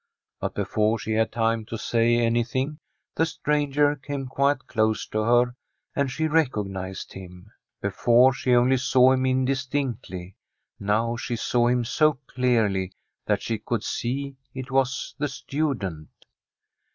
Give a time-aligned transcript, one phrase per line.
[0.39, 2.79] But before she had time to say anything,
[3.13, 5.55] the stranger came quite close to her,
[5.95, 7.51] and she recognised him.
[7.83, 10.37] Before, she only saw him indistinctly;
[10.79, 12.93] now she saw him so clearly
[13.27, 16.09] that she could see it was the student.